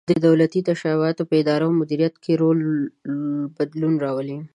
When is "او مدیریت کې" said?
1.67-2.33